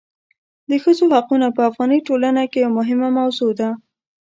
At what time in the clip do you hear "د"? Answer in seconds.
0.69-0.71